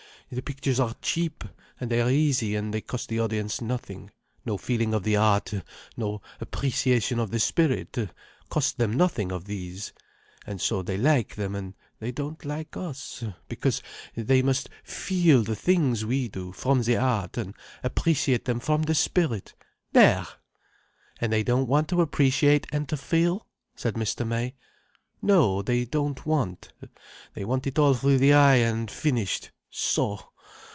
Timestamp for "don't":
12.13-12.45, 21.43-21.67, 25.83-26.25